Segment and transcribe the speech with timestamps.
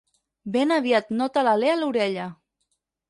[0.53, 2.27] Ben aviat nota l'alè a l'orella.